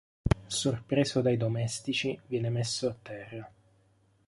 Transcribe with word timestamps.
Sorpreso 0.47 1.21
dai 1.21 1.37
domestici, 1.37 2.19
viene 2.25 2.49
messo 2.49 2.87
a 2.87 2.95
terra. 2.99 3.51